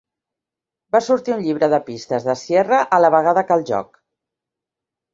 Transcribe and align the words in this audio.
Va 0.95 1.01
sortir 1.07 1.35
un 1.35 1.43
llibre 1.49 1.69
de 1.75 1.81
pistes 1.91 2.27
de 2.31 2.37
Sierra 2.47 2.83
a 2.99 3.03
la 3.07 3.15
vegada 3.19 3.47
que 3.51 3.59
el 3.61 3.71
joc. 3.75 4.05